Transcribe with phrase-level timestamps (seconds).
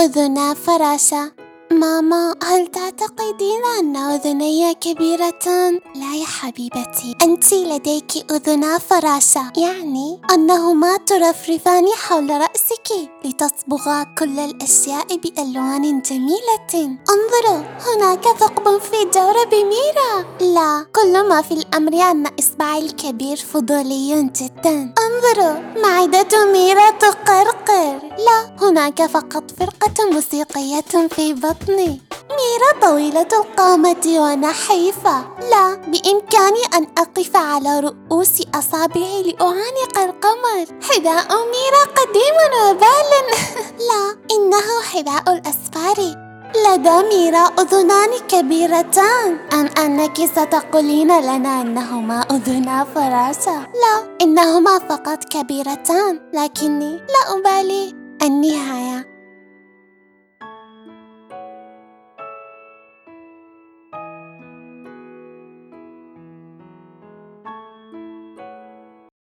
[0.00, 1.32] أذنا فراشة
[1.72, 7.16] ماما هل تعتقدين أن أذني كبيرة؟ لا يا حبيبتي.
[7.22, 16.98] أنت لديك أذنا فراشة يعني أنهما ترفرفان حول رأسك لتصبغا كل الأشياء بألوان جميلة.
[17.10, 20.24] انظروا هناك ثقب في جورب ميرا.
[20.40, 24.94] لا كل ما في الأمر أن إصبعي الكبير فضولي جدا.
[25.04, 28.09] انظروا معدة ميرا تقرقر.
[28.60, 32.00] هناك فقط فرقة موسيقية في بطن بطني.
[32.30, 41.82] ميرا طويلة القامة ونحيفة لا بإمكاني أن أقف على رؤوس أصابعي لأعانق القمر حذاء ميرا
[41.96, 43.10] قديم وبال.
[43.88, 45.96] لا إنه حذاء الأسفار.
[46.66, 49.38] لدى ميرا أذنان كبيرتان.
[49.52, 56.20] أم أنك ستقولين لنا أنهما أذنا فراشة لا إنهما فقط كبيرتان.
[56.34, 58.09] لكني لا أبالي.
[58.20, 59.09] 很厉害呀。